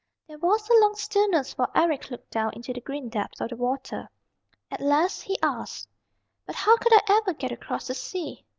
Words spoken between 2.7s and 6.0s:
the green depths of the water. At last he asked,